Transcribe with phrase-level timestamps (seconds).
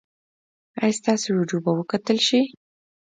[0.81, 2.41] ایا ستاسو ویډیو به وکتل شي؟